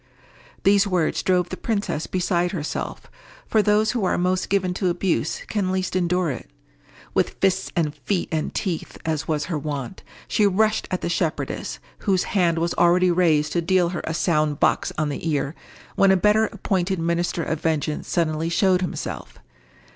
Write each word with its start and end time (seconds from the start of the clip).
These 0.63 0.87
words 0.87 1.21
drove 1.21 1.49
the 1.49 1.55
princess 1.57 2.07
beside 2.07 2.53
herself; 2.53 3.05
for 3.45 3.61
those 3.61 3.91
who 3.91 4.03
are 4.03 4.17
most 4.17 4.49
given 4.49 4.73
to 4.73 4.89
abuse 4.89 5.43
can 5.45 5.71
least 5.71 5.95
endure 5.95 6.31
it. 6.31 6.49
With 7.13 7.37
fists 7.39 7.71
and 7.75 7.93
feet 7.93 8.27
and 8.31 8.51
teeth, 8.51 8.97
as 9.05 9.27
was 9.27 9.45
her 9.45 9.59
wont, 9.59 10.01
she 10.27 10.47
rushed 10.47 10.87
at 10.89 11.01
the 11.01 11.07
shepherdess, 11.09 11.77
whose 11.99 12.23
hand 12.33 12.57
was 12.57 12.73
already 12.79 13.11
raised 13.11 13.53
to 13.53 13.61
deal 13.61 13.89
her 13.89 14.01
a 14.05 14.15
sound 14.15 14.59
box 14.59 14.91
on 14.97 15.09
the 15.09 15.29
ear, 15.29 15.53
when 15.95 16.09
a 16.09 16.17
better 16.17 16.45
appointed 16.47 16.97
minister 16.97 17.43
of 17.43 17.61
vengeance 17.61 18.07
suddenly 18.07 18.49
showed 18.49 18.81
himself. 18.81 19.37